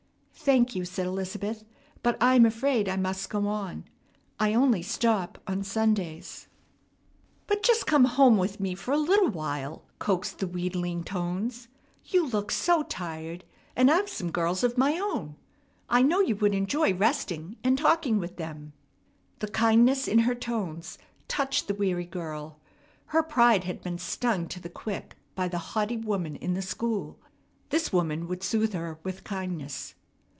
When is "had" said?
23.65-23.83